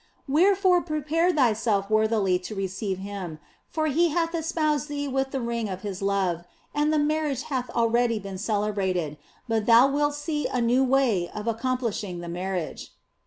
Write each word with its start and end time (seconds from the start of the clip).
Wherefore 0.27 0.81
prepare 0.81 1.31
thyself 1.31 1.87
worthily 1.87 2.39
to 2.39 2.55
receive 2.55 2.97
Him, 2.97 3.37
for 3.67 3.85
He 3.85 4.09
hath 4.09 4.33
espoused 4.33 4.87
thee 4.89 5.07
with 5.07 5.29
the 5.29 5.39
ring 5.39 5.69
of 5.69 5.81
His 5.83 6.01
love 6.01 6.43
and 6.73 6.91
the 6.91 6.97
marriage 6.97 7.43
hath 7.43 7.69
already 7.69 8.17
been 8.17 8.39
celebrated, 8.39 9.19
but 9.47 9.67
now 9.67 9.85
wilt 9.87 10.13
thou 10.13 10.17
see 10.17 10.47
a 10.47 10.59
new 10.59 10.83
way 10.83 11.29
of 11.35 11.45
accomplishing 11.45 12.17
the 12.19 12.29
marriage." 12.29 12.91